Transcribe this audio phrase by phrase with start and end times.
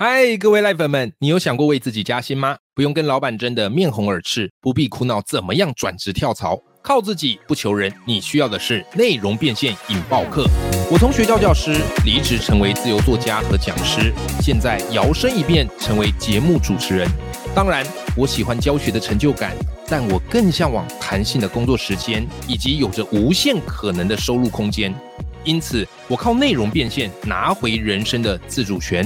[0.00, 2.56] 嗨，各位赖粉们，你有想过为自己加薪吗？
[2.72, 7.92] 不用跟老板争得面红耳赤，不必苦恼怎么样转职跳槽，靠自己不求人。
[8.06, 10.46] 你需要的是内容变现引爆课。
[10.88, 17.08] 我从学校教师离职成为自由作家和讲师，现在摇身一变成为节目主持人。
[17.52, 17.84] 当然，
[18.16, 19.56] 我喜欢教学的成就感，
[19.88, 24.94] 但我更向往弹性的工作时间以及有着无限可能的收入空间。
[25.42, 29.04] 因此，我靠内容变现拿回人生的自主权。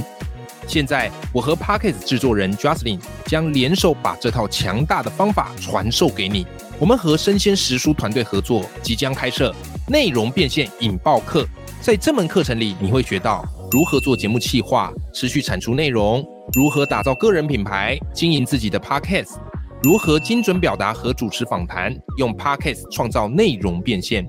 [0.67, 6.45] 现在，我和 Parkes 制作人 Justin 将联手把这套强大的方法传授给你。
[6.79, 9.53] 我们和生鲜食书团队合作，即将开设
[9.87, 11.47] 内容变现引爆课。
[11.81, 19.35] 在这门课程里，你会学到如何做节目企划、持续产出内容，如何打造个人品牌、经营自己的 Parkes，
[19.81, 24.25] 如何精准表达和主持访谈，用 Parkes 创造内容变现。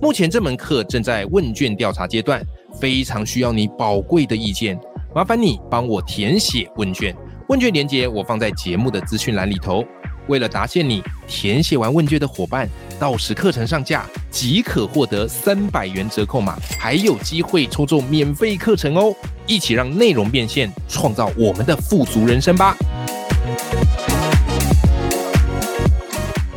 [0.00, 2.40] 目前这门课正在问卷调查阶段，
[2.78, 4.78] 非常需要你宝贵的意见。
[5.14, 7.16] 麻烦你帮我填写问卷，
[7.48, 9.82] 问卷连接我放在节目的资讯栏里头。
[10.26, 12.68] 为了答谢你，填写完问卷的伙伴，
[13.00, 19.14] 到时课程上架即可获得三百元折扣码，还有机会抽中免费课程哦！
[19.46, 22.76] 一起让内容变现，创造我们的富足人生吧！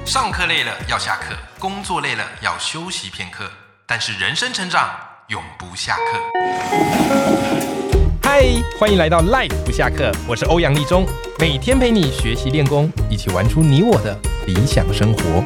[0.05, 3.49] 上课累了要下课，工作累了要休息片刻，
[3.85, 4.89] 但是人生成长
[5.29, 7.70] 永不下课。
[8.33, 8.45] 嗨，
[8.79, 11.05] 欢迎来到 Life 不下课，我是欧阳立中，
[11.37, 15.43] 每天陪你学习练功，一起玩出你我的理想生活。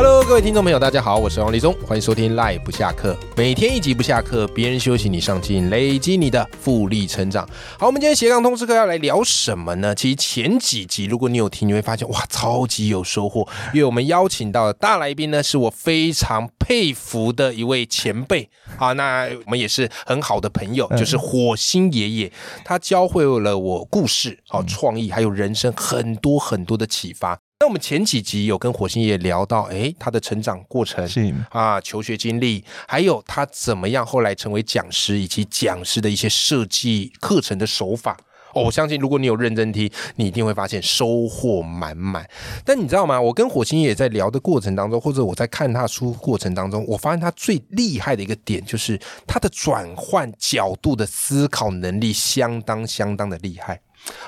[0.00, 7.44] Hello，各位听众朋友，大家好，我是王立忠，欢迎收听 Live 不下课，每天一集不下课，别人休息你上进，累积你的复利成长。
[7.76, 9.92] 好，我们今天斜杠通识课要来聊什么呢？
[9.92, 22.32] 其实前几集如果你有听，你会发现哇，超级有收获，因为我们邀请到的大来宾呢，是我非常佩服的一位前辈啊，那我们也是很好的朋友，就是火星爷爷，
[22.64, 27.40] 他教会了我故事、好创意，还有人生很多很多的启发。
[27.68, 38.16] 那我们前几集有跟火星爷聊到，哎，他的成长过程是啊，求学经历，还有他怎么样后来成为讲师，以及讲师的一些设计课程的手法。
[38.54, 42.26] 哦，我相信如果你有认真听，你一定会发现收获满满。
[42.64, 43.20] 但你知道吗？
[43.20, 53.78] 我跟火星也在聊的过程当中，或者我在看他书过程当中，我发现他最厉害的一个点，就是他的转换角度的思考能力相当相当的厉害。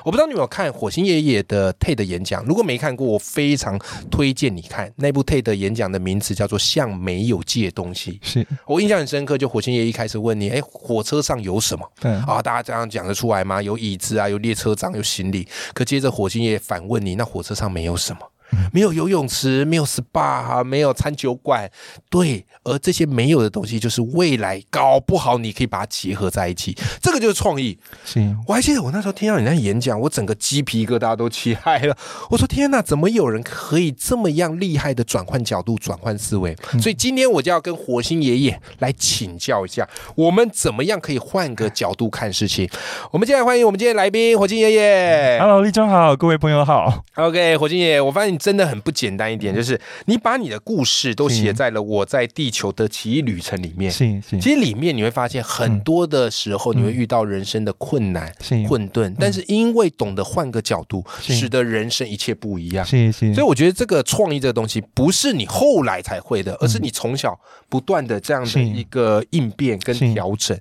[0.04, 3.78] 我不知道你有没有看火星爷爷的 TED 演讲，如果没看过，我非常
[4.10, 8.12] 推荐你看那部 TED 演讲的名字叫做《像没有借东西》。
[8.26, 11.86] 是我印象很深刻，就火星爷一开始问你，哎，火车上有什么？
[12.00, 13.60] 对啊，大家这样讲得出来吗？
[13.62, 15.46] 有椅子啊，有列车长，有行李。
[15.74, 18.20] 可接着火星爷反问你，那火车上没有什么？
[18.72, 21.70] 没有游泳池，没有 SPA，没有餐酒馆，
[22.08, 27.78] 对，而这些没有的东西，就是未来搞不好你可以把它结合在一起，这个就是创意。
[28.04, 31.96] 是，我还记得我那时候听到你那演讲，我整个鸡皮疙瘩都起来了。
[32.30, 36.56] 我说天哪，怎么有人可以这么样厉害的转换角度、转换思维？
[36.80, 42.68] 所以今天我就要跟火星爷爷来请教一下，我们怎么样可以换个角度看事情？
[43.12, 45.38] 我们接下来欢迎我们今天来宾火星爷爷。
[45.38, 47.04] Hello，立中好，各位朋友好。
[47.14, 48.39] OK，火星爷爷，我发现。
[48.40, 53.92] 真的很不简单一点，就是你把你的故事都写在了我在地球的奇异旅程里面。
[53.92, 58.32] 是是，其实里面你会发现很多的时候你会遇到人生的困难、
[58.66, 62.84] 混沌，但是因为懂得换个角度，使得人生一切不一样。
[62.86, 70.58] 是是，所以我觉得这个创意这个东西不是你后来才会的，而是你从小不断的这样的一个应变跟调整。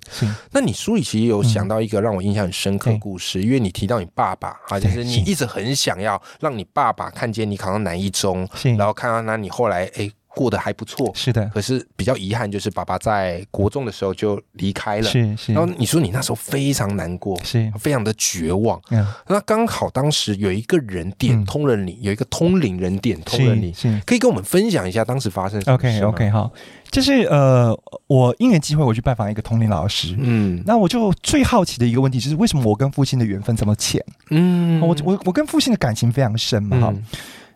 [0.52, 7.69] 那你书里其实有想到一个让我印象很深刻的故事，因为你提到你爸爸啊，就是你一直很想要让你爸爸看见你考。
[7.70, 11.44] 上南一中，然后看到那你后来哎过得还不错，是的。
[11.52, 15.52] 可是比较遗憾就是爸爸在国中的时候就离开了，是是。
[15.52, 18.80] 然后你说你那时候非常难过，是，非常的绝望。
[19.26, 23.74] 那刚好当时有一个人点通了你，有一个通灵人点通了你，
[24.06, 26.48] 可以跟我们分享一下当时发生什么？OK OK 好，
[26.92, 27.76] 就是呃，
[28.06, 34.00] 我因缘机会我去拜访一个通灵老师，嗯，那我就最好奇的一个问题就是为什么我跟父亲的缘分这么浅？
[34.30, 36.94] 嗯，我我我跟父亲的感情非常深嘛，哈。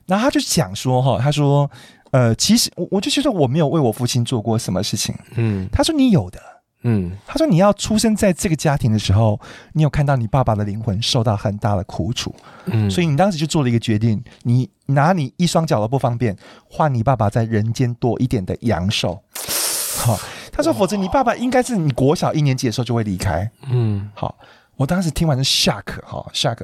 [0.06, 1.70] 然后他就讲说哈，他说，
[2.10, 6.40] 呃，其实我我就觉得我没有为我父亲做过什么事情，嗯，他说你有的，
[6.82, 9.40] 嗯，他说你要出生在这个家庭的时候，
[9.72, 12.34] 你有看到你爸爸的灵魂受到很大的苦楚，
[12.66, 16.36] 嗯，所以你当时就做了一个决定，你拿你一双脚的不方便
[16.68, 19.22] 换你爸爸在人间多一点的阳寿，
[20.04, 20.18] 好，
[20.52, 24.36] 他说否则你爸爸应该是你国小一年级的时候就会离开，嗯，好。
[24.76, 26.58] 我当时听完是 shock 哈 shock，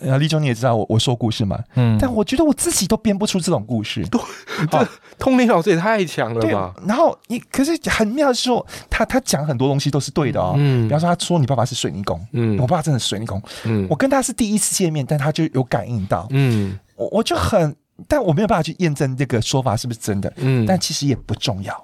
[0.00, 4.20] 呃，立中你也知道我我说故事嘛，嗯，但我觉得我自己都编不出这种故事，对，
[4.70, 4.88] 这
[5.18, 6.74] 通灵老师也太强了吧？
[6.86, 17.74] 然后你可是很妙的是说，他他讲很多东西都是对的哦，嗯，比方说他说你爸爸是水泥工，嗯，我爸爸真的是水泥工，嗯，我跟他是第一次见面，但他就有感应到，嗯，我我就很，
[18.06, 21.74] 但我没有办法去验证这个说法是不是真的，嗯，但其实也不重要，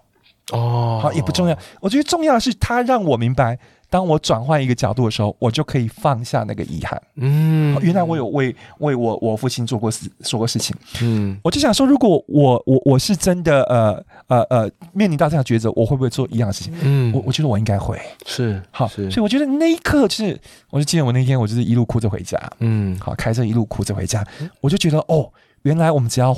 [0.53, 3.59] 哦，好也不重要，我觉得重要的是他让我明白。
[3.95, 7.01] 当我转换一个角度的时候，我就可以放下那个遗憾。
[7.15, 10.75] 嗯，原来我有为为我我父亲做过事，做过事情。
[11.01, 16.75] 嗯，我就想说，如果我我我是真的呃呃呃面临到这样抉择，我会不会做一样的事情？
[16.83, 17.97] 嗯，我我觉得我应该会。
[18.27, 22.37] 是好，所以我觉得那一刻就是，我就记得我那天我就是一路哭着回家。
[22.59, 24.27] 嗯，好，开车一路哭着回家，
[24.61, 25.31] 我就觉得哦，
[25.63, 26.35] 原来我们只要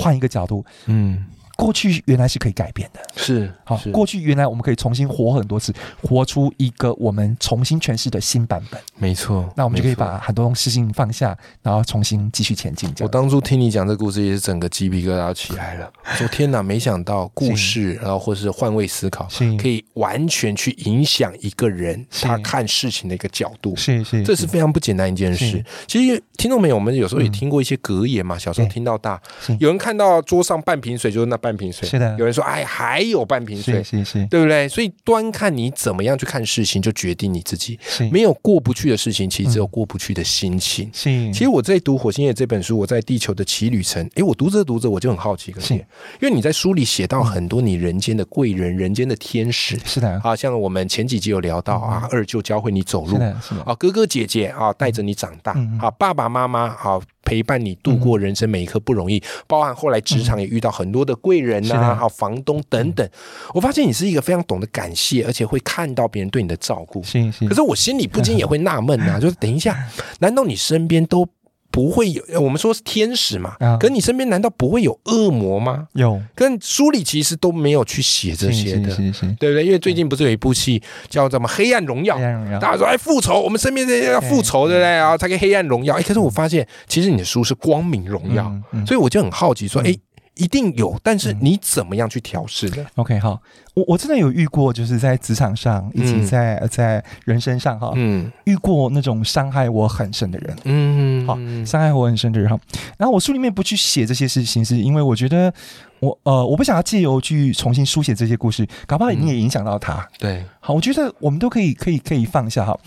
[0.00, 1.26] 换一个角度，嗯。
[1.56, 3.80] 过去原来是可以改变的，是好。
[3.90, 5.72] 过去原来我们可以重新活很多次，
[6.02, 8.78] 活出一个我们重新诠释的新版本。
[8.98, 12.92] 没错，那我们就可以把很多事情放下，然后重新继续前进。
[13.00, 15.90] 我当初听你讲这故事，也是整个鸡皮疙瘩起来了。
[16.14, 19.26] 说天哪，没想到故事，然后或是换位思考，
[19.58, 23.74] 可以完全去影响一个人他看事情的一个角度。
[23.76, 25.64] 是是，这是非常不简单一件事。
[25.86, 29.18] 其实听众朋友，我们有时候也听过一些格言嘛，小时候听到大，
[29.58, 31.40] 有人看到桌上半瓶水，就是那。
[31.46, 31.88] 半瓶水。
[31.88, 34.68] 是的，有人说哎，还有半瓶水，是是，对不对？
[34.68, 37.78] 所以端看你怎么样去看事情，就决定你自己。
[38.10, 40.90] 没有过不去的事情，其实只有过不去的心情。
[40.92, 57.00] 是，其实我在读《火星叶》这本书，我在地球的奇旅程，哎，我读着读着我就很好奇可是，因为你在书里写到很多你人间的贵人、人间的天使，是的，啊，像我们前几集有聊到啊，二舅教会你走路，是的，啊，哥哥姐姐啊带着你长大，啊，爸爸妈妈好。
[57.26, 63.06] 陪伴你度过人生每一刻不容易，包含后来职场也遇到很多的贵人呐，还有房东等等。
[63.52, 67.02] 我发现你是一个非常懂得感谢，而且会看到别人对你的照顾。
[67.02, 67.46] 是是。
[67.48, 69.76] 可是我心里不禁也会纳闷呐， 就是等一下，
[70.20, 71.28] 难道你身边都？
[71.76, 73.54] 不会有，我们说是天使嘛？
[73.78, 75.86] 可你身边难道不会有恶魔吗？
[75.92, 78.96] 有，跟书里其实都没有去写这些的，
[79.38, 79.62] 对不对？
[79.62, 82.16] 因为最近不是有一部戏叫什么《黑暗荣耀》？
[82.58, 84.88] 大家说哎，复仇，我们身边这些要复仇，对不对？
[84.88, 85.96] 然后才跟黑暗荣耀。
[85.96, 88.50] 哎，可是我发现，其实你的书是光明荣耀，
[88.86, 89.94] 所以我就很好奇，说哎。
[90.38, 93.40] 一定有，但是你怎么样去调试的？OK，好，
[93.76, 102.58] 我我真的有遇过，就是在职场上以及在在人身上哈，嗯，遇过那种伤害我很深的人，嗯，好，伤害我很深的人哈。
[102.96, 105.52] 然后我书里面不去写这些事情，是因为我觉得。
[105.98, 110.06] 我呃，我不想要借由去重新书写这些故事，搞不好你也影响到他。
[110.18, 112.78] 对，好，我觉得我们都可以，可以，可以放下哈。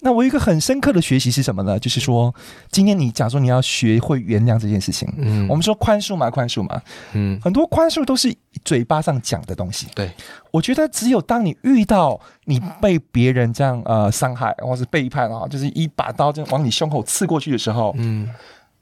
[0.00, 1.78] 那我有一个很深刻的学习是什么呢？
[1.78, 2.34] 就是说，
[2.70, 6.80] 今天你假如说你要学会原谅这件事情，嗯，我们说宽恕嘛，宽恕嘛，
[7.12, 9.86] 嗯，很多宽恕都是嘴巴上讲的东西。
[9.94, 10.10] 对，
[10.50, 18.28] 我觉得只有当你遇到你被别人这样呃伤害或是背叛啊，就是一把刀就往你胸口刺过去的时候，嗯，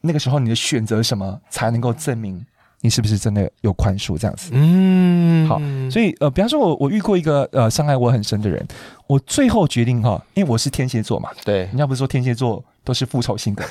[0.00, 2.44] 那个时候你的选择什么才能够证明？
[2.84, 4.50] 你是不是真的有宽恕这样子？
[4.52, 5.56] 嗯，好，
[5.88, 8.66] 所以呃，比方说，我我遇过一个呃伤害我很深的人，
[9.06, 13.64] 我最后决定哈，因为我是天蝎座嘛，对，人家不是说天蝎座都是复仇性格，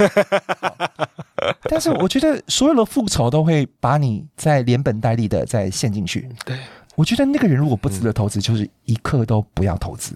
[1.69, 6.29] 但是我觉得所有的复仇都会把你在连本带利的再陷进去。
[6.45, 6.57] 对，
[7.01, 10.15] 我觉得那个人如果不值得投资，就是一刻都不要投资。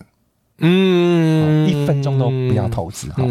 [0.60, 3.24] 嗯，一分钟都不要投资哈。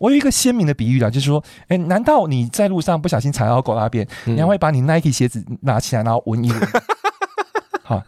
[0.00, 6.60] 我有一个鲜明的比喻啦，就是说，哎，难道你在路上不小心踩到狗大便，你还会把你 Nike 鞋子拿起来，然后闻一闻？
[7.84, 8.02] 好，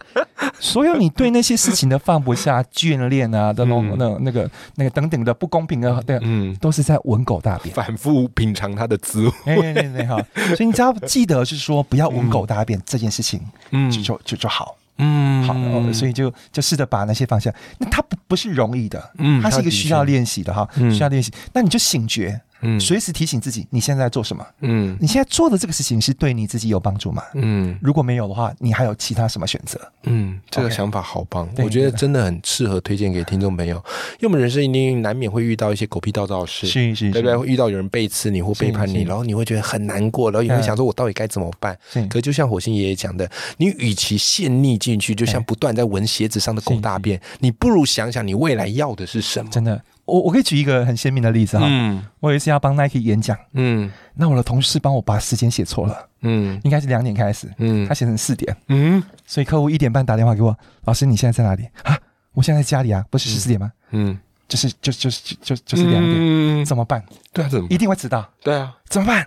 [0.58, 9.32] 所有你对那些事情的放不下、眷恋啊，的那种、那、那个、那个等等的不公平的，对，嗯，都是在闻狗大便，反复品尝它的滋味。
[9.44, 10.20] 对对对，哈。
[10.56, 14.76] 所以你只要记得，就是说，不要闻狗大便这件事情，嗯，就就就好。
[14.98, 17.52] 嗯，好，所以就就试着把那些放下。
[17.78, 21.32] 那它不不是容易的，嗯，它是一个需要练习的哈，需要练习。
[21.52, 22.40] 那你就醒觉。
[22.62, 24.44] 嗯，随时提醒自己，你现在在做什么？
[24.60, 27.22] 嗯，你现在做的这个事情是对你自己有帮助吗？
[27.34, 29.80] 嗯，如果没有的话，你还有其他什么选择？
[30.04, 33.76] 嗯，这个想法好棒，我觉得真的很适合推荐给听众朋友。
[34.20, 37.36] 因为我们人生一定难免会遇到一些狗屁倒灶的事，是是，对不对？
[37.36, 41.78] 会遇到有人背刺你或背叛你，然后你会觉得很难过，然后也会想说，我到底该怎么办？
[42.10, 49.50] 可就像火星爷爷讲的，你与其陷溺进去，就像不断在闻鞋子上的狗大便，你不如想想你未来要的是什么？
[49.50, 49.80] 真的。
[50.08, 61.96] 我我可以举一个很鲜明的例子哈，嗯，我有一次要帮 Nike 演讲，嗯，那我的同事帮我把时间写错了，嗯，应该是两点开始，嗯，他写成四点，嗯，所以客户一点半打电话给我，老师你现在在哪里啊？
[62.32, 63.70] 我现在在家里啊，不是十四点吗？
[63.90, 66.64] 嗯，就是就就是就就是两点，嗯。
[66.64, 67.04] 怎么办？
[67.32, 68.28] 对啊，怎么一定会迟到？
[68.42, 69.26] 对啊，怎么办？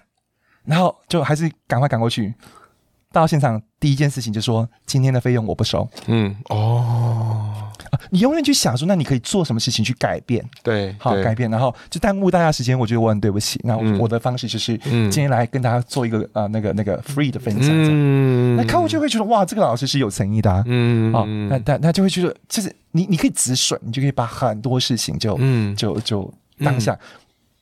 [0.66, 2.34] 然后就还是赶快赶过去，
[3.12, 7.68] 到现场第一件事情就说今天的费用我不收，嗯，哦。
[8.10, 10.44] 你永远去想说，那你可以做什么事情去改变？
[10.64, 13.60] 对，好改变，然后就耽误大家时间，我觉得我很对不起。
[13.64, 17.70] 那我的方式就是，今天来跟大家做一个呃那个那个 free 的分享。
[17.72, 20.50] 嗯，那客户就会觉得哇，这个老师是有诚意的。
[20.50, 26.98] 啊嗯，好，那那那就会觉得，就是你你可以止损，你就可以把很多事情就嗯就就当下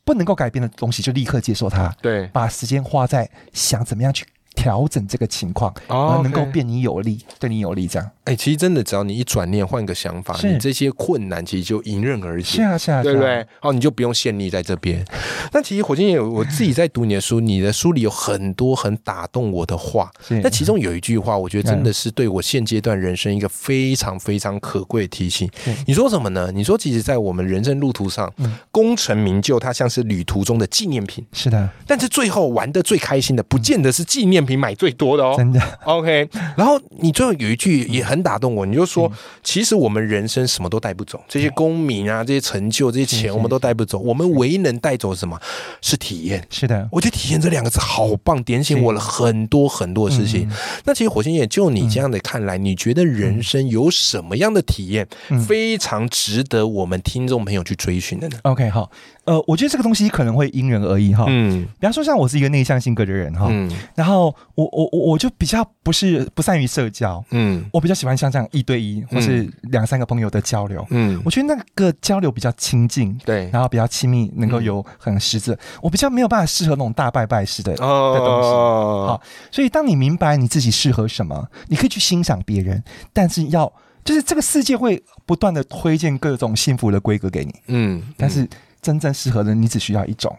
[0.04, 1.94] 不能够改变的东西，就立刻接受它。
[2.02, 4.26] 对，把时间花在想怎么样去。
[4.56, 8.10] 调整这个情况，而能够变你有利，对你有利，这样。
[8.26, 12.58] 哎，其实真的，只要你一转念，换个想法，你这些困难其实就迎刃而解。
[12.58, 13.46] 是啊，是啊，对不对？
[13.62, 15.04] 哦，你就不用陷溺在这边。
[15.54, 20.12] 那其实火箭爷，我自己在读你的书，你的书里有很多很打动我的话。
[20.44, 25.50] 那其中有一句话，我觉得真的是对我现阶段人生一个非常非常可贵的提醒。
[25.88, 26.52] 你说什么呢？
[26.54, 28.32] 你说，其实，在我们人生路途上，
[28.72, 31.26] 功成名就，它像是旅途中的纪念品。
[31.34, 35.36] 是的，但是最后玩的最开心的，不见得是纪念品买最多的哦。
[35.38, 35.62] 真的。
[35.86, 36.30] OK。
[36.58, 38.90] 然后你最后有一句也很打动我，你就说。
[38.90, 39.12] 说，
[39.44, 44.00] 其实我们人生什么都带不走，这些功名啊，这些成就，这些钱，我们都带不走。
[44.00, 45.40] 我们唯一能带走什么？
[45.80, 46.44] 是体验。
[46.50, 50.50] 是的，我觉得“体验”这两个字好棒，点醒我了很多很多事情。
[50.86, 55.08] 那其实火星爷，就你这样的看来，你觉得人生有什么样的体验
[55.48, 58.90] 非常值得我们听众朋友去追寻的呢？OK，好。
[59.30, 61.26] 呃，我觉得这个东西可能会因人而异哈。
[61.28, 75.56] 嗯，比方说像我是一个内向性格的人哈，嗯，然后我我我我就比较不是不善于社交，嗯，我比较喜欢像这样一对一或是两三个朋友的交流，嗯，我觉得那个交流比较亲近，对，然后比较亲密，能够有很实质。
[75.84, 79.22] 我比较没有办法适合那种大拜拜式的的东西，好，
[79.52, 82.84] 所以当你明白你自己适合什么，你可以去欣赏别人，
[83.14, 83.72] 但是要
[84.04, 88.50] 就是这个世界会不断的推荐各种幸福的规格给你，嗯，但是。
[88.82, 90.36] 真正适合的，你只需要一种。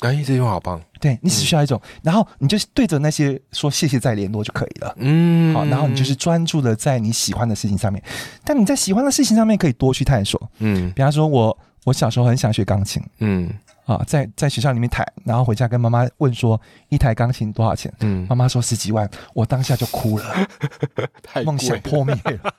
[0.00, 0.80] 哎，这句话好棒。
[0.98, 4.94] 对你只需要一种，然后你就对着那些说谢谢再联络就可以了。
[4.98, 8.02] 嗯，好，然后你就是专注的在你喜欢的事情上面。
[8.44, 10.40] 但你在喜欢的事情上面可以多去探索。
[10.58, 13.02] 嗯，比方说我我小时候很想学钢琴。
[13.18, 13.50] 嗯。
[13.86, 17.92] 啊，在在学校里面弹，然后回家跟妈妈问说一台钢琴多少钱？
[18.00, 20.48] 嗯，妈妈说十几万，我当下就哭了，
[21.44, 22.54] 梦想破灭了，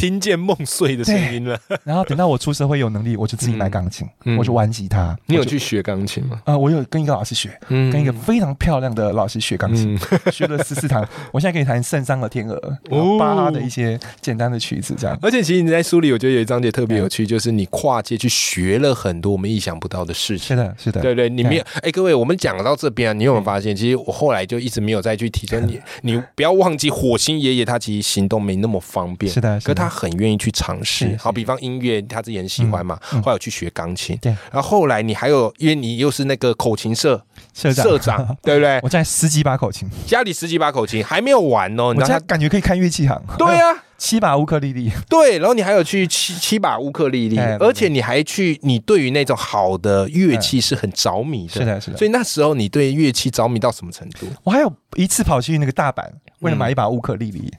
[0.00, 1.58] 听见梦碎的声音了。
[1.84, 5.14] 然后等到我出社会有能力，我就自己买钢琴，我就玩吉他。
[5.26, 6.40] 你有去学钢琴吗？
[6.46, 9.98] 啊，我有跟一个老师学，跟一个非常漂亮的老师学钢琴，
[10.32, 11.06] 学了十四堂。
[11.32, 12.78] 我现在可以弹《圣桑的天鹅》
[13.18, 15.18] 巴哈的一些简单的曲子，这样。
[15.20, 20.48] 而且其实你在书里，我觉得有一章节特别有趣，就是你跨界去学了很多我们意想不到的事情。
[20.48, 31.16] 是的，是的，对对，你没有哎，各位，我们讲到这边啊，你有没有发现，其实我后来就一直没有再去提升你， 你不要忘记火星爷爷他其实行动没那么方便，是的，可他很愿意去尝试。
[31.18, 37.20] 好，比方音乐，他自己很喜欢嘛，后来去学钢琴，对，然后后来你还有，因为你又是那个口琴社
[37.52, 38.78] 社社长， 对不对？
[38.82, 43.82] 我在十几把口琴，家里十几把口琴还没有完哦，我家感觉可以看乐器行，对呀。
[44.00, 51.98] 七把乌克丽丽，对，然后你还有去七七把乌克丽丽，而且你还去，你对于那种好的乐器是很着迷的，是的，是的。
[51.98, 54.26] 所以那时候你对乐器着迷到什么程度？
[54.42, 56.02] 我还有一次跑去那个大阪，
[56.38, 57.52] 为了买一把乌克丽丽，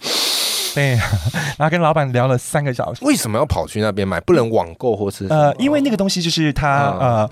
[0.74, 0.92] 对，
[1.58, 3.04] 然后跟老板聊了三个小时。
[3.06, 4.20] 为什么要跑去那边买？
[4.22, 5.28] 不能网购或是？
[5.28, 7.30] 呃，因为那个东西就是它呃。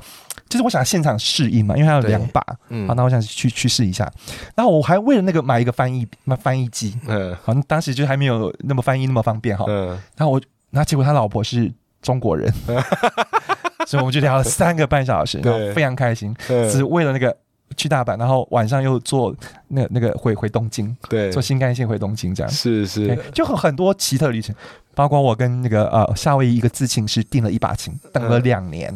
[0.48, 2.42] 就是我想现场试音嘛，因为它有两把，
[2.88, 4.12] 好，那我想去去试一下。
[4.56, 9.66] 然后我还为了那个买一个翻译那翻译机，嗯，好，当时就还没有那么翻译那么方便哈。
[9.68, 10.42] 嗯，然后我，
[10.72, 12.52] 然后结果他老婆是中国人，
[13.86, 16.36] 所以我们就聊了三个半小时，然后非常开心，
[16.72, 17.38] 只为了那个
[17.80, 19.34] 去大阪，然后晚上又坐
[19.70, 24.54] 那那个回回东京，对，坐新干线回东京这样，是是，就很很多奇特旅程。
[25.00, 28.94] 包括我跟那个呃夏威夷一个制琴师订了一把琴，等了两年，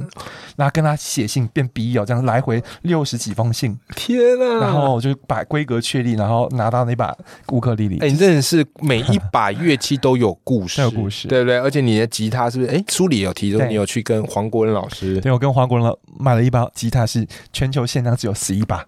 [0.57, 3.79] 然后跟他写信变笔友，这样来回六十几封信。
[3.95, 4.59] 天啊！
[4.59, 7.15] 然后我就把规格确立，然后拿到那把
[7.53, 7.99] 乌克丽丽。
[7.99, 11.57] 哎，你真的是每一把乐器都有故事， 有故事，对不对？
[11.57, 12.71] 而且你的吉他是不是？
[12.71, 15.21] 哎，书里有提到你有去跟黄国仁老师。
[15.21, 18.85] 对，我跟黄国仁买了一把吉他，是全球限量只有十一把。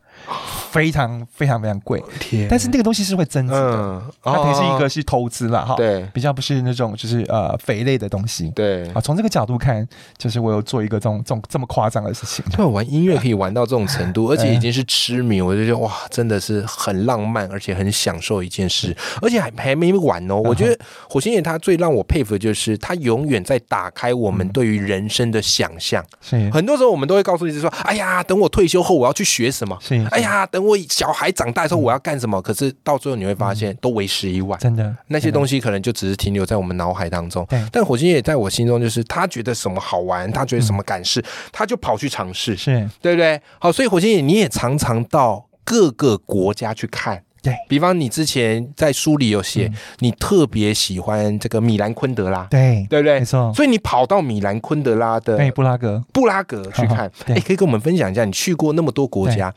[0.72, 2.48] 非常非常非常贵，天！
[2.50, 9.00] 但是那个东西是会增值的，它等于是一个是投资了哈，对，比较不是那种就是呃肥类的东西，对啊。
[9.00, 12.43] 从这个角度看，就是我有做一个这种这种这么夸张的事情。
[12.51, 20.36] 对，玩音乐可以玩到这种程度， 而且已经是痴迷，我就觉得哇，真的是很浪漫，而且很享受一件事， 而且还还没完哦。
[20.38, 20.77] 我觉得
[21.10, 26.03] 火星爷他最让我佩服的就是他永远在打开我们对于人生的想象。
[26.22, 30.05] 是，很多时候我们都会告诉自己说：“哎呀，等我退休后我要去学什么。”是。
[30.12, 32.42] 哎呀，等我小孩长大之后，我要干什么？
[32.42, 34.60] 可是到最后你会发现，都为时已晚。
[34.60, 37.48] 真的，那些东西可能就只是停留在我们脑海当中。
[37.72, 43.40] 但火星也在我心中，就是他觉得什么好玩，他觉得什么感事，他就跑去尝试，是对不对？
[43.60, 47.22] 好，所以火星也你也常常到各个国家去看。
[47.44, 53.20] 对比方，你之前在书里有写，你特别喜欢这个米兰昆德拉，对对不对？
[53.20, 53.54] 没错。
[53.54, 59.54] 所以你跑到米兰昆德拉的布拉格，布拉格去看， 哎，可以跟我们分享一下，你去过那么多国家。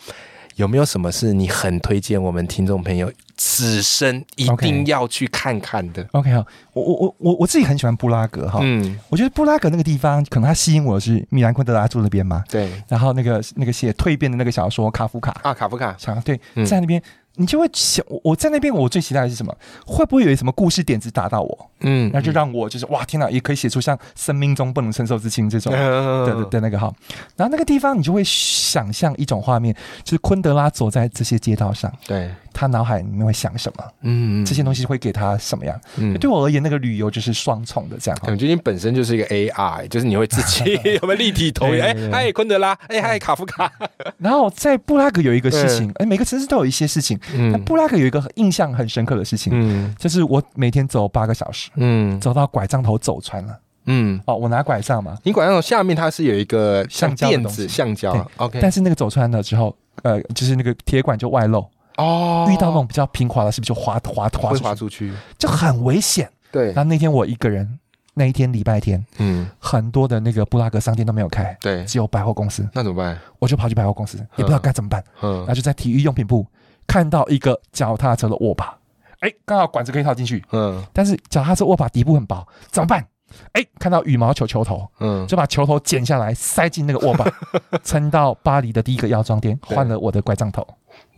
[0.58, 15.30] 有没有什么是你很推荐我们听众朋友此生一定要去看看的？OK 好，我我我我我自己很喜欢布拉格哈，嗯，我觉得布拉格那个地方可能它吸引我的是米兰昆德拉住那边嘛，对，然后那个那个写蜕变的那个小说卡夫卡。
[15.44, 17.00] 啊，卡夫卡，想对，在那边。
[17.38, 19.56] 你就会想，我我在那边，我最期待的是什么？
[19.86, 21.70] 会不会有什么故事点子打到我？
[21.80, 25.72] 嗯，那就让我就是哇，天哪，也可以写出像生命中不能承受之轻这种
[26.26, 26.92] 的的那个哈。
[27.36, 32.30] 然后那个地方，你就会想象一种画面，就是昆德拉走在这些街道上，对。
[32.58, 33.84] 他脑海里面会想什么？
[34.00, 35.80] 嗯，这些东西会给他什么样？
[35.96, 38.18] 嗯，对我而言，那个旅游就是双重的这样。
[38.22, 41.80] 我觉得你本身就是一个 AI，就是你会自己 有没有立体投影？
[41.80, 43.70] 哎，嗨，昆德拉，哎，嗨，卡夫卡。
[44.18, 47.16] 然后在布拉格有一个事情，哎，每个城市都有一些事情。
[47.32, 59.72] 嗯，布拉格有一个印象很深刻的事情，嗯，就是我每天走八个小时，嗯，走到拐杖头走穿了，嗯，哦，我拿拐杖嘛，你拐杖头下面它是有一个像垫子橡胶，OK，但是那个走穿了之后，
[60.02, 61.64] 呃，就是那个铁管就外露。
[61.98, 66.30] 哦，遇到那种比较平滑的，是不是就滑滑滑滑出去，就很危险。
[66.50, 67.78] 对，那那天我一个人，
[68.14, 72.66] 那一天礼拜天，嗯，很多的那个布拉格商店都没有开，对，只有百货公司。
[72.72, 73.18] 那怎么办？
[73.38, 75.04] 我就跑去百货公司，也不知道该怎么办。
[75.20, 76.46] 嗯，然后就在体育用品部
[76.86, 78.78] 看到一个脚踏车的握把，
[79.20, 80.42] 哎，刚好管子可以套进去。
[80.52, 83.04] 嗯，但是脚踏车握把底部很薄，怎么办？
[83.52, 87.30] 哎，看到羽毛球球头，嗯，就把球头剪下来塞进那个握把，
[87.84, 90.66] 撑到巴黎的第一个药妆店，换了我的拐杖头。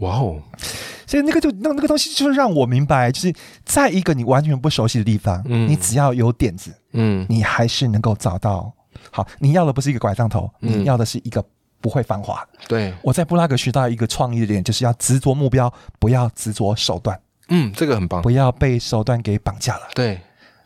[0.01, 0.43] 哇哦！
[1.07, 3.33] 所以那个就那那个东西，就是让我明白，就是
[3.65, 8.73] 在一个你完全不熟悉的地方，嗯，你只要有点子，嗯，你还是能够找到。
[9.11, 11.45] 好，你要的不是一个拐杖头，你要的是一个
[11.81, 12.47] 不会繁华。
[12.69, 17.19] 对，我在布拉格学到一个创意的点，就是要执着目标，不要执着手段。
[17.49, 19.83] 嗯，这个很棒，不要被手段给绑架了。
[19.95, 20.21] 对，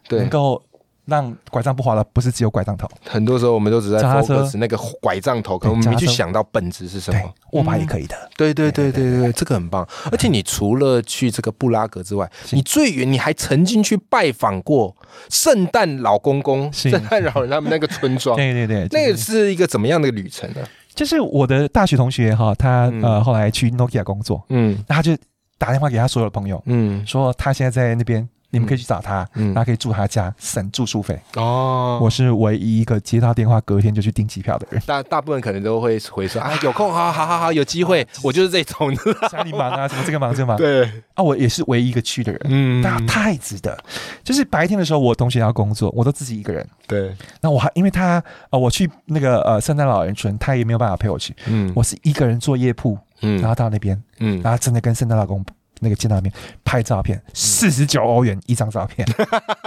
[0.09, 0.63] 对，能够。
[1.07, 2.89] 让拐杖不滑了，不是只有拐杖头。
[3.05, 7.21] 很多时候我们都只在 focus 那个拐杖头，可能我们没去想到本质是什么。
[7.53, 8.17] 握把也可以的。
[8.37, 9.87] 对对对对对，这个很棒。
[10.11, 14.97] 而且你除了去这个布拉格之外，你最远你还曾经去拜访过
[15.29, 18.35] 圣诞老公公、圣诞老人他们那个村庄。
[18.39, 20.61] 对对对，那个是一个怎么样的旅程呢？
[20.95, 25.17] 就是我的大学同学哈，他呃后来去 Nokia 工作，嗯，那他就
[25.59, 28.29] 打电话给他所有的朋友，嗯，说他现在在那边。
[28.55, 31.21] 你们可以去找他，然后可以住他家，省住宿费。
[31.35, 34.81] 哦，我是唯一一个接到电话隔天就去订机票的人。
[34.87, 38.95] 大大部分可能都会回说啊，有空，好好好好，有机会， 我就是这种
[39.29, 40.57] 家里忙啊，什么这个忙这个忙。
[40.57, 42.41] 对啊，我也是唯一一个去的人。
[42.45, 43.77] 嗯，那太值得。
[44.23, 46.65] 就是白天的时候，我同学要工作，我都自己一个人。
[46.87, 51.35] 对，那我还因为他啊，我去那个呃圣诞老人村，他也没有办法陪我去。
[51.47, 55.45] 嗯，我是一个人坐夜铺，嗯，然后到那边，嗯，然后真的跟圣诞老公。
[55.81, 56.33] 那个见到面
[56.65, 59.07] 拍照片，四十九欧元一张照片。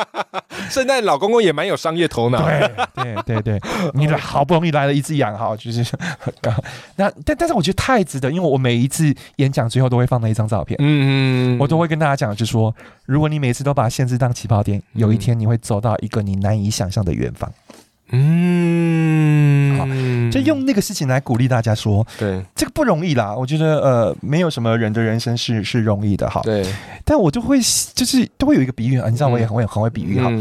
[0.69, 2.45] 圣诞老公公也蛮有商业头脑。
[2.45, 3.61] 对对对对，
[3.93, 5.85] 你好不容易来了一只羊哈，就是
[6.97, 10.75] 那但但是我觉得太值得，因为我每一次演讲最后都会放那一张照片。
[10.79, 12.73] 嗯嗯，我都会跟大家讲，就是说，
[13.05, 17.51] 如果你每次都把限制当起跑点，有一天你会走到一个你难以想象的远方。
[18.09, 19.85] 嗯，好，
[20.31, 23.35] 就用那个事情来鼓励大家说，对，这个不容易啦。
[23.35, 26.41] 我觉得呃，没有什么人的人生是是容易的哈。
[26.43, 26.65] 对，
[27.03, 27.59] 但我就会
[27.93, 30.31] 就是都会有一个比喻啊，你知道我也很会很会比喻哈，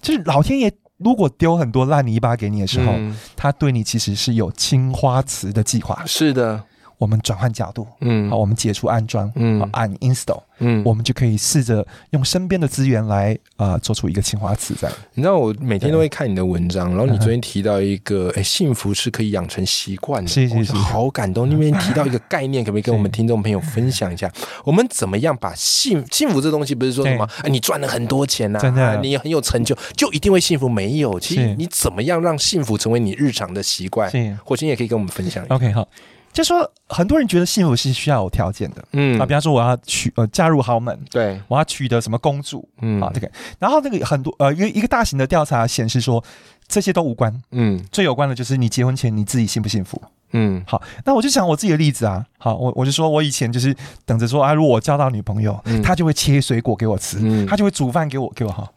[0.00, 2.94] 就是老天爷如果丢很多烂泥巴给你的时候，
[3.36, 6.02] 他对你其实是有青花瓷的计划。
[6.06, 6.62] 是的。
[6.98, 14.74] 我们转换角度，嗯，好，我们解除安装，嗯，按 install，嗯，我们就可以试着用身边的资源来啊，做出一个青花瓷。
[14.74, 21.48] 在你知道，我每天都会看你的文章，然后你昨天提到一个，哎，幸福是可以养成习惯的，是是是，好感动。
[21.48, 24.28] 那边提到一个概念，可不可以跟我们 听众朋友分享一下？
[24.64, 30.68] 我们怎么样把幸幸福这东西，不是说什么，哎，你赚了很多钱呐，真的，你很有成就，就一定会幸福？
[30.68, 34.10] 没有，其实你怎么样让幸福成为你日常的习惯？
[34.44, 35.46] 火星也可以跟我们分享。
[35.48, 35.88] OK，好。
[36.32, 39.20] 就说很多人觉得幸福是需要有条件的，嗯。
[39.20, 43.00] 啊，比方说我要娶呃嫁入豪门，对，我要娶得什么公主，嗯。
[43.00, 46.22] 啊这个，然后那个很多呃一个一个大型的调查显示说
[46.68, 50.00] 这些都无关，嗯，最有关的就是你结婚前你自己幸不幸福，
[50.32, 58.70] 嗯，好，那我就讲我自己的例子啊，好，我我就说我以前就是等着说啊，如果我交到女朋友，她就会切水果给我吃，她就会煮饭给我给我哈，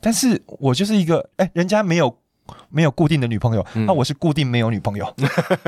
[0.00, 2.14] 但是我就是一个哎，人家没有。
[2.70, 5.14] 没有固定的女朋友，那我是固定没有女朋友，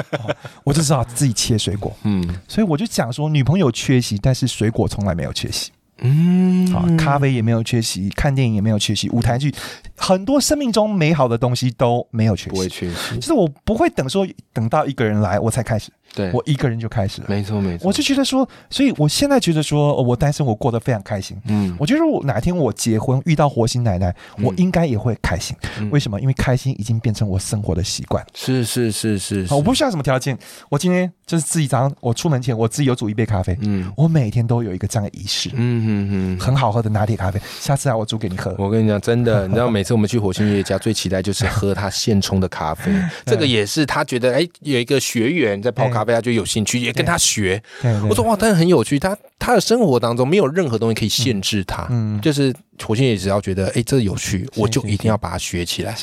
[0.64, 5.70] 我就知道自己切水果，嗯，所以我就讲说，女朋友缺席，但是水果从来没有缺席。
[6.02, 9.54] 嗯，好，咖啡也没有缺席，看电影也没有缺席，舞台剧
[9.94, 13.16] 很多生命中美好的东西都没有缺席，不会缺席。
[13.16, 17.26] 就是我不会等说等到一个人来我才开始，对我一个人就开始了。
[17.28, 21.36] 没错没错，我就觉得说，所以我现在觉得说，我单身我过得非常开心。
[21.46, 25.56] 嗯，我觉得我哪天我结婚遇到火星奶奶，我应该也会开心。
[25.90, 26.20] 为什么？
[26.20, 28.24] 因为开心已经变成我生活的习惯。
[28.34, 30.36] 是是是是，我不需要什么条件。
[30.68, 33.56] 我今天就是自己早上我出门前，我自己有煮一杯咖啡。
[33.62, 35.50] 嗯，我每天都有一个这样的仪式。
[35.54, 38.54] 嗯嗯嗯，很好喝的拿铁咖啡，下次啊我煮给你喝。
[38.58, 42.90] 我跟你讲，真的， 你知道每次我们去火星爷爷家，最期待就是喝他现冲的咖啡。
[43.24, 47.62] 这个也是他觉得，哎，有一个学员在泡咖啡，他就有兴趣，也跟他学。
[48.08, 52.54] 我说哇，但是很有趣，他他的生活当中没有任何东西可以限制他，嗯，就是。
[52.82, 55.94] 火星也只要觉得哎，这有趣，我就一定要把它学起来。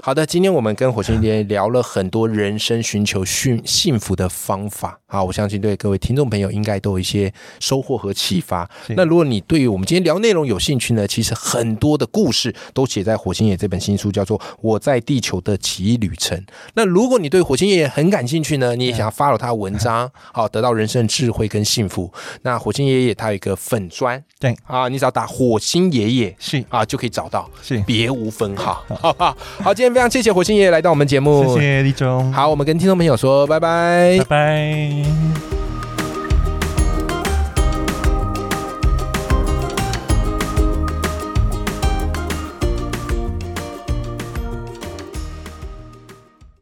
[0.00, 8.66] 好的，今天我们跟火星爷聊了很多人生寻求幸幸福的方法啊，我相信对各位听众朋友应该都有一些收获和启发。
[8.96, 16.38] 那如果你对于我们今天聊内容有兴趣呢，其实很多的故事都写在火星爷这本新书，叫做《我在地球的奇异旅程》。
[16.72, 26.36] 那如果你对火星爷爷很感兴趣呢，你也想要 follow 他的文章，好得到人生智慧跟幸福，那火星爷爷他有一个粉砖，对啊，你只要打火星爷爷。
[26.38, 29.36] 是啊，就可以找到，是别无分号，好不好？
[29.62, 32.32] 好，今天非常谢谢火星爷爷来到我们节目，谢谢李总。
[32.32, 35.61] 好，我们跟听众朋友说拜拜，拜拜。